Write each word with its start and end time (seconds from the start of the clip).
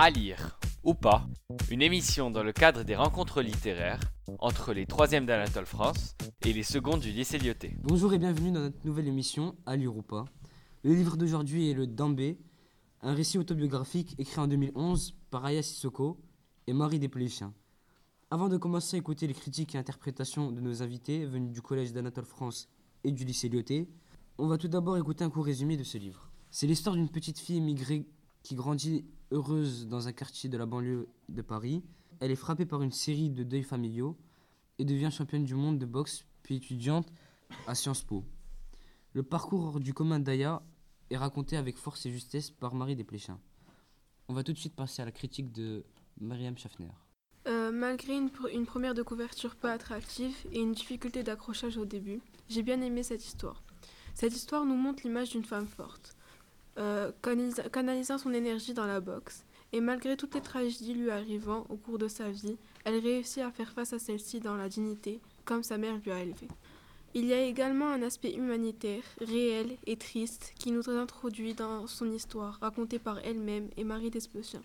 À 0.00 0.10
lire 0.10 0.60
ou 0.84 0.94
pas, 0.94 1.26
une 1.72 1.82
émission 1.82 2.30
dans 2.30 2.44
le 2.44 2.52
cadre 2.52 2.84
des 2.84 2.94
rencontres 2.94 3.42
littéraires 3.42 3.98
entre 4.38 4.72
les 4.72 4.86
3e 4.86 5.24
d'Anatole 5.24 5.66
France 5.66 6.14
et 6.46 6.52
les 6.52 6.62
secondes 6.62 7.00
du 7.00 7.10
lycée 7.10 7.36
Lyoté. 7.36 7.76
Bonjour 7.82 8.14
et 8.14 8.18
bienvenue 8.18 8.52
dans 8.52 8.60
notre 8.60 8.86
nouvelle 8.86 9.08
émission 9.08 9.56
À 9.66 9.74
lire 9.74 9.96
ou 9.96 10.02
pas. 10.02 10.24
Le 10.84 10.94
livre 10.94 11.16
d'aujourd'hui 11.16 11.68
est 11.68 11.74
Le 11.74 11.88
Dambé, 11.88 12.38
un 13.02 13.12
récit 13.12 13.38
autobiographique 13.38 14.14
écrit 14.18 14.38
en 14.38 14.46
2011 14.46 15.16
par 15.30 15.44
Aya 15.44 15.62
Sissoko 15.62 16.20
et 16.68 16.72
Marie 16.72 17.00
Desplechin. 17.00 17.52
Avant 18.30 18.48
de 18.48 18.56
commencer 18.56 18.94
à 18.94 19.00
écouter 19.00 19.26
les 19.26 19.34
critiques 19.34 19.74
et 19.74 19.78
interprétations 19.78 20.52
de 20.52 20.60
nos 20.60 20.80
invités 20.80 21.26
venus 21.26 21.50
du 21.50 21.60
collège 21.60 21.92
d'Anatole 21.92 22.24
France 22.24 22.68
et 23.02 23.10
du 23.10 23.24
lycée 23.24 23.48
Lyoté, 23.48 23.88
on 24.38 24.46
va 24.46 24.58
tout 24.58 24.68
d'abord 24.68 24.96
écouter 24.96 25.24
un 25.24 25.30
court 25.30 25.46
résumé 25.46 25.76
de 25.76 25.82
ce 25.82 25.98
livre. 25.98 26.30
C'est 26.52 26.68
l'histoire 26.68 26.94
d'une 26.94 27.08
petite 27.08 27.40
fille 27.40 27.56
immigrée 27.56 28.06
qui 28.48 28.54
grandit 28.54 29.04
heureuse 29.30 29.88
dans 29.88 30.08
un 30.08 30.12
quartier 30.12 30.48
de 30.48 30.56
la 30.56 30.64
banlieue 30.64 31.06
de 31.28 31.42
Paris. 31.42 31.82
Elle 32.18 32.30
est 32.30 32.36
frappée 32.36 32.64
par 32.64 32.80
une 32.80 32.92
série 32.92 33.28
de 33.28 33.44
deuils 33.44 33.62
familiaux 33.62 34.16
et 34.78 34.86
devient 34.86 35.10
championne 35.12 35.44
du 35.44 35.54
monde 35.54 35.78
de 35.78 35.84
boxe 35.84 36.24
puis 36.42 36.56
étudiante 36.56 37.12
à 37.66 37.74
Sciences 37.74 38.02
Po. 38.02 38.24
Le 39.12 39.22
parcours 39.22 39.80
du 39.80 39.92
commun 39.92 40.18
d'Aya 40.18 40.62
est 41.10 41.18
raconté 41.18 41.58
avec 41.58 41.76
force 41.76 42.06
et 42.06 42.10
justesse 42.10 42.50
par 42.50 42.74
Marie 42.74 42.96
Desplechin. 42.96 43.38
On 44.28 44.32
va 44.32 44.42
tout 44.42 44.54
de 44.54 44.58
suite 44.58 44.74
passer 44.74 45.02
à 45.02 45.04
la 45.04 45.12
critique 45.12 45.52
de 45.52 45.84
Mariam 46.18 46.56
Schaffner. 46.56 46.88
Euh, 47.48 47.70
malgré 47.70 48.16
une, 48.16 48.30
une 48.54 48.64
première 48.64 48.94
de 48.94 49.02
couverture 49.02 49.56
pas 49.56 49.72
attractive 49.72 50.34
et 50.52 50.60
une 50.60 50.72
difficulté 50.72 51.22
d'accrochage 51.22 51.76
au 51.76 51.84
début, 51.84 52.22
j'ai 52.48 52.62
bien 52.62 52.80
aimé 52.80 53.02
cette 53.02 53.26
histoire. 53.26 53.62
Cette 54.14 54.34
histoire 54.34 54.64
nous 54.64 54.74
montre 54.74 55.02
l'image 55.04 55.32
d'une 55.32 55.44
femme 55.44 55.66
forte, 55.68 56.16
euh, 56.78 57.12
canalisa- 57.22 57.68
canalisant 57.70 58.18
son 58.18 58.32
énergie 58.32 58.74
dans 58.74 58.86
la 58.86 59.00
boxe, 59.00 59.44
et 59.72 59.80
malgré 59.80 60.16
toutes 60.16 60.34
les 60.34 60.40
tragédies 60.40 60.94
lui 60.94 61.10
arrivant 61.10 61.66
au 61.68 61.76
cours 61.76 61.98
de 61.98 62.08
sa 62.08 62.30
vie, 62.30 62.56
elle 62.84 62.98
réussit 62.98 63.42
à 63.42 63.50
faire 63.50 63.72
face 63.72 63.92
à 63.92 63.98
celle-ci 63.98 64.40
dans 64.40 64.56
la 64.56 64.68
dignité, 64.68 65.20
comme 65.44 65.62
sa 65.62 65.76
mère 65.76 65.98
lui 66.04 66.10
a 66.10 66.20
élevé. 66.20 66.48
Il 67.14 67.24
y 67.24 67.32
a 67.32 67.42
également 67.42 67.88
un 67.88 68.02
aspect 68.02 68.34
humanitaire, 68.34 69.02
réel 69.20 69.76
et 69.86 69.96
triste, 69.96 70.52
qui 70.58 70.70
nous 70.70 70.88
introduit 70.90 71.54
dans 71.54 71.86
son 71.86 72.10
histoire, 72.12 72.58
racontée 72.60 72.98
par 72.98 73.18
elle-même 73.20 73.68
et 73.76 73.84
Marie 73.84 74.10
Desplechin. 74.10 74.60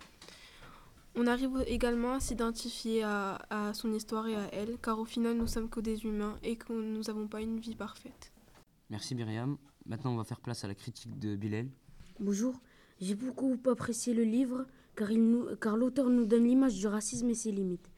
On 1.16 1.28
arrive 1.28 1.64
également 1.68 2.14
à 2.16 2.20
s'identifier 2.20 3.04
à, 3.04 3.40
à 3.50 3.74
son 3.74 3.94
histoire 3.94 4.28
et 4.28 4.36
à 4.36 4.54
elle, 4.54 4.78
car 4.82 5.00
au 5.00 5.06
final 5.06 5.38
nous 5.38 5.48
sommes 5.48 5.70
que 5.70 5.80
des 5.80 6.06
humains 6.06 6.38
et 6.44 6.56
que 6.56 6.74
nous 6.74 7.04
n'avons 7.04 7.28
pas 7.28 7.42
une 7.42 7.60
vie 7.60 7.76
parfaite. 7.76 8.32
Merci 8.90 9.16
Myriam. 9.16 9.58
Maintenant, 9.86 10.14
on 10.14 10.18
va 10.18 10.24
faire 10.24 10.40
place 10.42 10.64
à 10.64 10.68
la 10.68 10.76
critique 10.76 11.18
de 11.20 11.36
Bilal. 11.36 11.68
Bonjour, 12.20 12.62
j'ai 13.02 13.16
beaucoup 13.16 13.58
apprécié 13.70 14.14
le 14.14 14.24
livre 14.24 14.66
car, 14.96 15.12
il 15.12 15.24
nous- 15.24 15.56
car 15.60 15.76
l'auteur 15.78 16.10
nous 16.10 16.26
donne 16.26 16.44
l'image 16.46 16.76
du 16.78 16.88
racisme 16.88 17.30
et 17.30 17.34
ses 17.34 17.52
limites. 17.52 17.90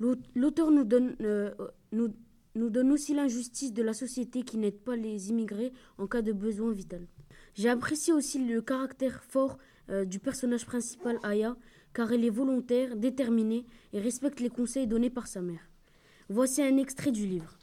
L'aut- 0.00 0.16
L'auteur 0.34 0.70
nous 0.70 0.84
donne, 0.84 1.14
euh, 1.20 1.52
nous 1.92 2.70
donne 2.70 2.90
aussi 2.90 3.14
l'injustice 3.14 3.72
de 3.72 3.82
la 3.82 3.92
société 3.94 4.42
qui 4.42 4.58
n'aide 4.58 4.78
pas 4.80 4.96
les 4.96 5.30
immigrés 5.30 5.72
en 5.98 6.06
cas 6.06 6.22
de 6.22 6.32
besoin 6.32 6.72
vital. 6.72 7.06
J'ai 7.54 7.68
apprécié 7.68 8.12
aussi 8.12 8.44
le 8.44 8.60
caractère 8.60 9.22
fort 9.24 9.58
euh, 9.88 10.04
du 10.04 10.18
personnage 10.18 10.66
principal 10.66 11.18
Aya 11.22 11.56
car 11.92 12.12
elle 12.12 12.24
est 12.24 12.30
volontaire, 12.30 12.96
déterminée 12.96 13.66
et 13.92 14.00
respecte 14.00 14.40
les 14.40 14.48
conseils 14.50 14.86
donnés 14.86 15.10
par 15.10 15.26
sa 15.26 15.42
mère. 15.42 15.68
Voici 16.28 16.62
un 16.62 16.76
extrait 16.76 17.10
du 17.12 17.26
livre. 17.26 17.58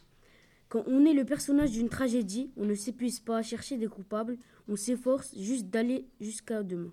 Quand 0.69 0.83
on 0.87 1.05
est 1.05 1.13
le 1.13 1.23
personnage 1.23 1.71
d'une 1.71 1.89
tragédie, 1.89 2.51
on 2.57 2.65
ne 2.65 2.75
s'épuise 2.75 3.19
pas 3.19 3.37
à 3.37 3.41
chercher 3.41 3.77
des 3.77 3.87
coupables, 3.87 4.37
on 4.67 4.75
s'efforce 4.75 5.37
juste 5.37 5.67
d'aller 5.67 6.05
jusqu'à 6.19 6.63
demain. 6.63 6.91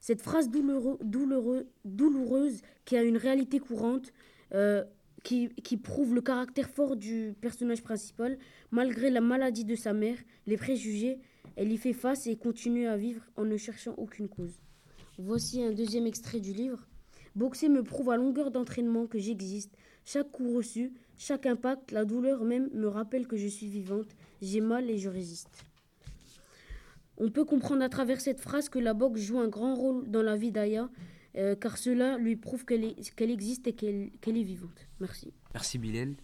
Cette 0.00 0.22
phrase 0.22 0.48
douloureuse 0.50 2.62
qui 2.84 2.96
a 2.96 3.02
une 3.02 3.16
réalité 3.16 3.58
courante, 3.58 4.12
euh, 4.54 4.84
qui 5.24 5.76
prouve 5.82 6.14
le 6.14 6.20
caractère 6.20 6.70
fort 6.70 6.96
du 6.96 7.34
personnage 7.40 7.82
principal, 7.82 8.38
malgré 8.70 9.10
la 9.10 9.20
maladie 9.20 9.64
de 9.64 9.74
sa 9.74 9.92
mère, 9.92 10.16
les 10.46 10.56
préjugés, 10.56 11.18
elle 11.56 11.72
y 11.72 11.76
fait 11.76 11.92
face 11.92 12.28
et 12.28 12.36
continue 12.36 12.86
à 12.86 12.96
vivre 12.96 13.22
en 13.36 13.44
ne 13.44 13.56
cherchant 13.56 13.94
aucune 13.96 14.28
cause. 14.28 14.60
Voici 15.18 15.60
un 15.60 15.72
deuxième 15.72 16.06
extrait 16.06 16.38
du 16.38 16.52
livre. 16.52 16.86
Boxer 17.34 17.68
me 17.68 17.82
prouve 17.82 18.10
à 18.10 18.16
longueur 18.16 18.50
d'entraînement 18.50 19.06
que 19.06 19.18
j'existe. 19.18 19.76
Chaque 20.04 20.30
coup 20.30 20.54
reçu, 20.54 20.92
chaque 21.18 21.46
impact, 21.46 21.92
la 21.92 22.04
douleur 22.04 22.44
même 22.44 22.68
me 22.72 22.86
rappelle 22.88 23.26
que 23.26 23.36
je 23.36 23.46
suis 23.46 23.66
vivante. 23.68 24.08
J'ai 24.42 24.60
mal 24.60 24.88
et 24.90 24.98
je 24.98 25.08
résiste. 25.08 25.64
On 27.16 27.30
peut 27.30 27.44
comprendre 27.44 27.82
à 27.82 27.88
travers 27.88 28.20
cette 28.20 28.40
phrase 28.40 28.68
que 28.68 28.78
la 28.78 28.94
boxe 28.94 29.20
joue 29.20 29.38
un 29.40 29.48
grand 29.48 29.74
rôle 29.74 30.08
dans 30.08 30.22
la 30.22 30.36
vie 30.36 30.52
d'Aya, 30.52 30.88
euh, 31.36 31.56
car 31.56 31.76
cela 31.76 32.16
lui 32.16 32.36
prouve 32.36 32.64
qu'elle 32.64 32.84
est- 32.84 33.14
qu'elle 33.16 33.30
existe 33.30 33.66
et 33.66 33.72
qu'elle 33.72 34.10
qu'elle 34.20 34.36
est 34.36 34.44
vivante. 34.44 34.86
Merci. 35.00 35.32
Merci 35.52 35.78
Bilal. 35.78 36.14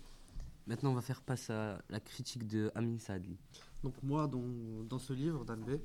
Maintenant, 0.67 0.93
on 0.93 0.95
va 0.95 1.03
faire 1.03 1.21
place 1.21 1.51
à 1.51 1.83
la 1.91 2.01
critique 2.01 2.47
de 2.47 2.71
Amin 2.75 2.99
Saadli. 2.99 3.37
Donc 3.83 3.95
moi, 4.03 4.27
dans, 4.29 4.45
dans 4.89 4.99
ce 4.99 5.13
livre 5.13 5.45
d'Anbé, 5.45 5.79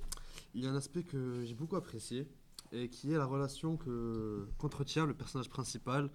il 0.54 0.64
y 0.64 0.68
a 0.68 0.70
un 0.70 0.76
aspect 0.76 1.04
que 1.04 1.44
j'ai 1.44 1.54
beaucoup 1.56 1.76
apprécié 1.76 2.28
et 2.72 2.90
qui 2.90 3.14
est 3.14 3.18
la 3.18 3.26
relation 3.26 3.78
que 3.78 4.48
qu'entretient 4.58 5.06
le 5.06 5.14
personnage 5.14 5.50
principal 5.50 6.10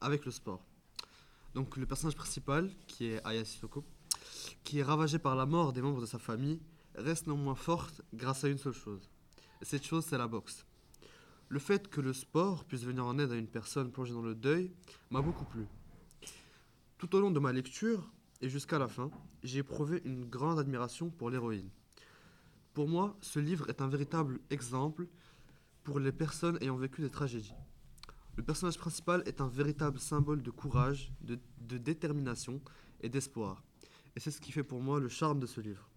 avec 0.00 0.24
le 0.24 0.30
sport. 0.30 0.64
Donc 1.54 1.76
le 1.76 1.86
personnage 1.86 2.16
principal, 2.16 2.70
qui 2.86 3.06
est 3.06 3.26
Aya 3.26 3.44
Sissoko, 3.44 3.84
qui 4.64 4.78
est 4.78 4.82
ravagé 4.82 5.18
par 5.18 5.36
la 5.36 5.46
mort 5.46 5.72
des 5.72 5.82
membres 5.82 6.00
de 6.00 6.06
sa 6.06 6.18
famille, 6.18 6.60
reste 6.94 7.26
néanmoins 7.26 7.54
forte 7.54 8.02
grâce 8.14 8.44
à 8.44 8.48
une 8.48 8.58
seule 8.58 8.72
chose. 8.72 9.10
Et 9.60 9.64
cette 9.64 9.84
chose, 9.84 10.04
c'est 10.04 10.18
la 10.18 10.28
boxe. 10.28 10.64
Le 11.48 11.58
fait 11.58 11.88
que 11.88 12.00
le 12.00 12.12
sport 12.12 12.64
puisse 12.64 12.82
venir 12.82 13.04
en 13.04 13.18
aide 13.18 13.30
à 13.30 13.36
une 13.36 13.46
personne 13.46 13.92
plongée 13.92 14.14
dans 14.14 14.22
le 14.22 14.34
deuil 14.34 14.72
m'a 15.10 15.20
beaucoup 15.20 15.44
plu. 15.44 15.66
Tout 16.96 17.14
au 17.14 17.20
long 17.20 17.30
de 17.30 17.40
ma 17.40 17.52
lecture, 17.52 18.10
et 18.40 18.48
jusqu'à 18.48 18.78
la 18.78 18.88
fin, 18.88 19.10
j'ai 19.42 19.58
éprouvé 19.58 20.00
une 20.04 20.24
grande 20.24 20.58
admiration 20.58 21.10
pour 21.10 21.30
l'héroïne. 21.30 21.68
Pour 22.72 22.88
moi, 22.88 23.16
ce 23.20 23.38
livre 23.38 23.68
est 23.68 23.82
un 23.82 23.88
véritable 23.88 24.40
exemple 24.50 25.06
pour 25.84 25.98
les 26.00 26.12
personnes 26.12 26.58
ayant 26.60 26.76
vécu 26.76 27.02
des 27.02 27.10
tragédies. 27.10 27.54
Le 28.36 28.42
personnage 28.42 28.78
principal 28.78 29.22
est 29.26 29.40
un 29.40 29.48
véritable 29.48 29.98
symbole 29.98 30.42
de 30.42 30.50
courage, 30.50 31.12
de, 31.20 31.38
de 31.60 31.78
détermination 31.78 32.60
et 33.00 33.08
d'espoir. 33.08 33.62
Et 34.16 34.20
c'est 34.20 34.30
ce 34.30 34.40
qui 34.40 34.52
fait 34.52 34.62
pour 34.62 34.80
moi 34.80 35.00
le 35.00 35.08
charme 35.08 35.40
de 35.40 35.46
ce 35.46 35.60
livre. 35.60 35.88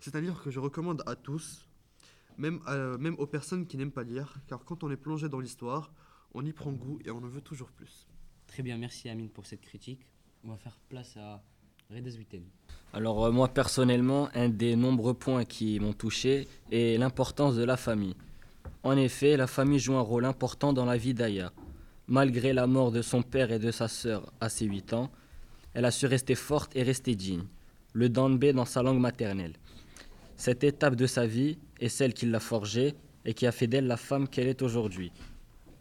C'est 0.00 0.14
un 0.16 0.20
livre 0.20 0.42
que 0.42 0.50
je 0.50 0.58
recommande 0.60 1.02
à 1.06 1.14
tous, 1.16 1.66
même, 2.36 2.60
à- 2.66 2.96
même 2.98 3.14
aux 3.18 3.26
personnes 3.26 3.66
qui 3.66 3.76
n'aiment 3.76 3.92
pas 3.92 4.02
lire, 4.04 4.34
car 4.46 4.64
quand 4.64 4.82
on 4.82 4.90
est 4.90 4.96
plongé 4.96 5.28
dans 5.28 5.40
l'histoire, 5.40 5.92
on 6.34 6.44
y 6.44 6.52
prend 6.52 6.72
goût 6.72 6.98
et 7.04 7.10
on 7.10 7.18
en 7.18 7.28
veut 7.28 7.40
toujours 7.40 7.70
plus. 7.70 8.06
Très 8.46 8.62
bien, 8.62 8.76
merci 8.78 9.08
Amine 9.08 9.28
pour 9.30 9.46
cette 9.46 9.60
critique. 9.60 10.00
On 10.44 10.48
va 10.50 10.56
faire 10.56 10.78
place 10.88 11.16
à 11.16 11.42
Zwitten. 11.90 12.44
Alors 12.92 13.24
euh, 13.24 13.30
moi 13.32 13.48
personnellement, 13.48 14.28
un 14.34 14.48
des 14.48 14.76
nombreux 14.76 15.14
points 15.14 15.44
qui 15.44 15.80
m'ont 15.80 15.92
touché 15.94 16.46
est 16.70 16.98
l'importance 16.98 17.56
de 17.56 17.64
la 17.64 17.76
famille. 17.76 18.14
En 18.82 18.96
effet, 18.96 19.36
la 19.36 19.46
famille 19.46 19.78
joue 19.78 19.94
un 19.94 20.00
rôle 20.00 20.24
important 20.24 20.72
dans 20.72 20.84
la 20.84 20.96
vie 20.96 21.14
d'Aya. 21.14 21.52
Malgré 22.06 22.52
la 22.52 22.66
mort 22.66 22.92
de 22.92 23.02
son 23.02 23.22
père 23.22 23.50
et 23.52 23.58
de 23.58 23.70
sa 23.70 23.88
sœur 23.88 24.32
à 24.40 24.48
ses 24.48 24.64
8 24.64 24.92
ans, 24.94 25.10
elle 25.74 25.84
a 25.84 25.90
su 25.90 26.06
rester 26.06 26.34
forte 26.34 26.74
et 26.76 26.82
rester 26.82 27.14
digne. 27.14 27.44
Le 27.92 28.08
danbé 28.08 28.52
dans 28.52 28.64
sa 28.64 28.82
langue 28.82 29.00
maternelle. 29.00 29.54
Cette 30.36 30.62
étape 30.62 30.94
de 30.94 31.06
sa 31.06 31.26
vie 31.26 31.58
est 31.80 31.88
celle 31.88 32.14
qui 32.14 32.26
l'a 32.26 32.40
forgée 32.40 32.94
et 33.24 33.34
qui 33.34 33.46
a 33.46 33.52
fait 33.52 33.66
d'elle 33.66 33.86
la 33.86 33.96
femme 33.96 34.28
qu'elle 34.28 34.46
est 34.46 34.62
aujourd'hui. 34.62 35.12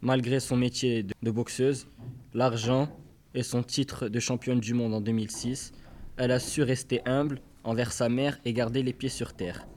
Malgré 0.01 0.39
son 0.39 0.57
métier 0.57 1.03
de 1.03 1.13
de 1.21 1.31
boxeuse, 1.31 1.87
l'argent 2.33 2.89
et 3.33 3.43
son 3.43 3.63
titre 3.63 4.07
de 4.07 4.19
championne 4.19 4.59
du 4.59 4.73
monde 4.73 4.93
en 4.93 5.01
2006, 5.01 5.71
elle 6.17 6.31
a 6.31 6.39
su 6.39 6.63
rester 6.63 7.01
humble 7.05 7.39
envers 7.63 7.91
sa 7.91 8.09
mère 8.09 8.39
et 8.45 8.53
garder 8.53 8.81
les 8.81 8.93
pieds 8.93 9.09
sur 9.09 9.33
terre. 9.33 9.67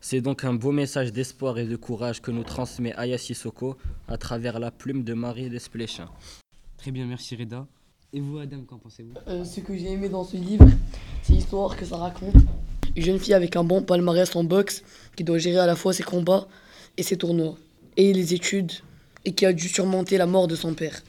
C'est 0.00 0.20
donc 0.20 0.44
un 0.44 0.54
beau 0.54 0.72
message 0.72 1.12
d'espoir 1.12 1.58
et 1.58 1.64
de 1.64 1.76
courage 1.76 2.20
que 2.22 2.30
nous 2.30 2.44
transmet 2.44 2.94
Aya 2.94 3.18
Sissoko 3.18 3.76
à 4.08 4.16
travers 4.16 4.58
la 4.60 4.70
plume 4.70 5.02
de 5.02 5.14
Marie 5.14 5.50
Desplechin. 5.50 6.08
Très 6.76 6.90
bien, 6.90 7.06
merci 7.06 7.34
Reda. 7.34 7.66
Et 8.12 8.20
vous, 8.20 8.38
Adam, 8.38 8.60
qu'en 8.66 8.78
pensez-vous? 8.78 9.14
Euh, 9.26 9.44
ce 9.44 9.60
que 9.60 9.76
j'ai 9.76 9.90
aimé 9.92 10.08
dans 10.08 10.22
ce 10.24 10.36
livre, 10.36 10.68
c'est 11.22 11.32
l'histoire 11.32 11.76
que 11.76 11.84
ça 11.84 11.96
raconte. 11.96 12.34
Une 12.94 13.02
jeune 13.02 13.18
fille 13.18 13.34
avec 13.34 13.56
un 13.56 13.64
bon 13.64 13.82
palmarès 13.82 14.34
en 14.36 14.44
boxe 14.44 14.82
qui 15.16 15.24
doit 15.24 15.38
gérer 15.38 15.58
à 15.58 15.66
la 15.66 15.74
fois 15.74 15.92
ses 15.92 16.04
combats 16.04 16.46
et 16.96 17.02
ses 17.02 17.16
tournois 17.16 17.56
et 17.96 18.12
les 18.12 18.32
études 18.32 18.72
et 19.24 19.32
qui 19.32 19.44
a 19.44 19.52
dû 19.52 19.68
surmonter 19.68 20.18
la 20.18 20.26
mort 20.26 20.46
de 20.46 20.54
son 20.54 20.72
père. 20.72 21.02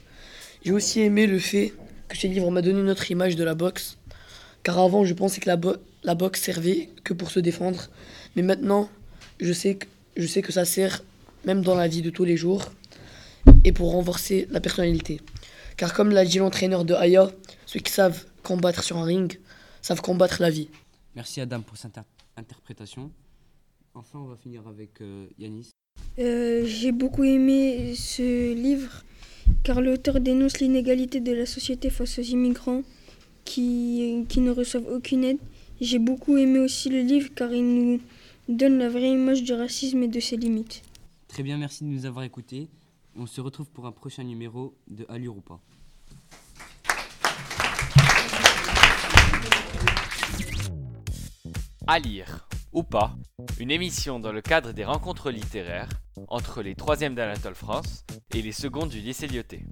J'ai 0.64 0.72
aussi 0.72 1.00
aimé 1.00 1.26
le 1.26 1.38
fait 1.38 1.72
que 2.08 2.16
ce 2.16 2.26
livre 2.26 2.50
m'a 2.50 2.62
donné 2.62 2.80
une 2.80 2.90
autre 2.90 3.10
image 3.10 3.36
de 3.36 3.44
la 3.44 3.54
boxe 3.54 3.96
car 4.64 4.78
avant 4.78 5.04
je 5.04 5.14
pensais 5.14 5.40
que 5.40 5.48
la, 5.48 5.56
bo- 5.56 5.76
la 6.02 6.14
boxe 6.14 6.42
servait 6.42 6.90
que 7.04 7.14
pour 7.14 7.30
se 7.30 7.38
défendre 7.40 7.88
mais 8.38 8.42
maintenant 8.44 8.88
je 9.40 9.52
sais 9.52 9.74
que, 9.74 9.86
je 10.16 10.26
sais 10.28 10.42
que 10.42 10.52
ça 10.52 10.64
sert 10.64 11.02
même 11.44 11.62
dans 11.62 11.74
la 11.74 11.88
vie 11.88 12.02
de 12.02 12.10
tous 12.10 12.24
les 12.24 12.36
jours 12.36 12.62
et 13.64 13.72
pour 13.72 13.90
renforcer 13.90 14.46
la 14.50 14.60
personnalité. 14.60 15.20
Car 15.76 15.92
comme 15.92 16.10
l'a 16.10 16.24
dit 16.24 16.38
l'entraîneur 16.38 16.84
de 16.84 16.94
Aya, 16.94 17.32
ceux 17.66 17.80
qui 17.80 17.90
savent 17.92 18.24
combattre 18.44 18.84
sur 18.84 18.96
un 18.96 19.04
ring 19.04 19.38
savent 19.82 20.00
combattre 20.02 20.40
la 20.40 20.50
vie. 20.50 20.68
Merci 21.16 21.40
Adam 21.40 21.60
pour 21.62 21.76
cette 21.76 21.98
inter- 21.98 22.06
interprétation. 22.36 23.10
Enfin, 23.94 24.20
on 24.20 24.26
va 24.26 24.36
finir 24.36 24.62
avec 24.68 25.00
euh, 25.00 25.26
Yanis. 25.38 25.70
Euh, 26.20 26.64
J'ai 26.64 26.92
beaucoup 26.92 27.24
aimé 27.24 27.94
ce 27.96 28.54
livre 28.54 29.02
car 29.64 29.80
l'auteur 29.80 30.20
dénonce 30.20 30.60
l'inégalité 30.60 31.18
de 31.18 31.32
la 31.32 31.46
société 31.46 31.90
face 31.90 32.20
aux 32.20 32.22
immigrants 32.36 32.82
qui, 33.44 34.24
qui 34.28 34.40
ne 34.40 34.52
reçoivent 34.52 34.86
aucune 34.88 35.24
aide. 35.24 35.38
J'ai 35.80 35.98
beaucoup 35.98 36.36
aimé 36.36 36.58
aussi 36.60 36.88
le 36.90 37.00
livre 37.00 37.30
car 37.34 37.52
il 37.52 37.64
nous 37.64 38.00
donne 38.48 38.78
la 38.78 38.88
vraie 38.88 39.10
image 39.10 39.42
du 39.42 39.52
racisme 39.52 40.02
et 40.02 40.08
de 40.08 40.20
ses 40.20 40.36
limites. 40.36 40.82
Très 41.28 41.42
bien, 41.42 41.58
merci 41.58 41.84
de 41.84 41.88
nous 41.88 42.06
avoir 42.06 42.24
écoutés. 42.24 42.68
On 43.14 43.26
se 43.26 43.40
retrouve 43.40 43.70
pour 43.70 43.86
un 43.86 43.92
prochain 43.92 44.24
numéro 44.24 44.74
de 44.88 45.04
À 45.08 45.18
lire 45.18 45.36
ou 45.36 45.40
pas. 45.40 45.60
À 51.86 51.98
lire 51.98 52.48
ou 52.72 52.82
pas, 52.82 53.16
une 53.58 53.70
émission 53.70 54.20
dans 54.20 54.32
le 54.32 54.42
cadre 54.42 54.72
des 54.72 54.84
rencontres 54.84 55.30
littéraires 55.30 55.88
entre 56.28 56.62
les 56.62 56.74
3e 56.74 57.14
d'Anatole 57.14 57.54
France 57.54 58.04
et 58.34 58.42
les 58.42 58.52
secondes 58.52 58.90
du 58.90 59.00
lycée 59.00 59.26
Lyoté. 59.26 59.64